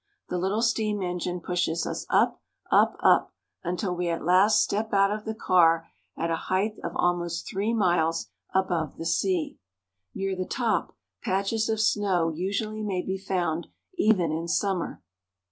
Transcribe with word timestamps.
The 0.29 0.39
little 0.39 0.63
steam 0.63 1.03
engine 1.03 1.41
pushes 1.41 1.85
us 1.85 2.07
up, 2.09 2.41
up, 2.71 2.95
up, 3.01 3.35
until 3.63 3.95
we 3.95 4.09
at 4.09 4.25
last 4.25 4.63
step 4.63 4.91
out 4.93 5.11
of 5.11 5.25
the 5.25 5.35
car 5.35 5.91
at 6.17 6.31
a 6.31 6.35
height 6.47 6.73
of 6.83 6.93
almost 6.95 7.47
three 7.47 7.71
miles 7.71 8.25
above 8.51 8.97
the 8.97 9.05
sea. 9.05 9.59
Near 10.15 10.35
the 10.35 10.47
top, 10.47 10.95
patches 11.21 11.69
of 11.69 11.79
snow 11.79 12.29
usually 12.31 12.81
may 12.81 13.03
be 13.03 13.19
found 13.19 13.67
even 13.95 14.31
in 14.31 14.47
summer. 14.47 15.03